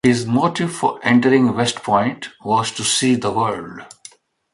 [0.03, 3.81] His motive for entering West Point was "to see the world".